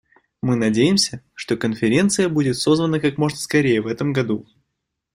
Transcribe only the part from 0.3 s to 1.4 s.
Мы надеемся,